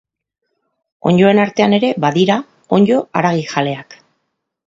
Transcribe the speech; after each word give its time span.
Onddoen 1.09 1.41
artean 1.43 1.75
ere 1.79 1.91
badira 2.07 2.39
onddo 2.79 2.99
haragijaleak. 3.21 3.97